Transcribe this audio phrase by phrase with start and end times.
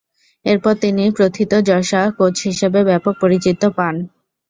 [0.45, 3.95] এরপর তিনি প্রথিতযশা কোচ হিসেবে ব্যাপক পরিচিতি পান।